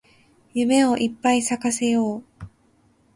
[0.55, 2.23] 夢をいっぱい咲かせよう